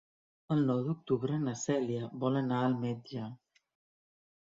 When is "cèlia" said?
1.63-2.07